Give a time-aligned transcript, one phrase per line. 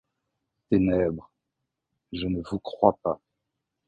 [0.71, 1.31] Ténèbres,
[2.11, 3.21] je ne vous crois pas!